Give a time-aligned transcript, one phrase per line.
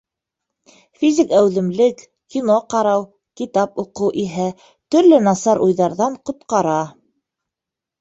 [1.01, 2.01] Физик әүҙемлек,
[2.37, 3.05] кино ҡарау,
[3.43, 6.79] китап уҡыу иһә төрлө насар уйҙарҙан ҡотҡара.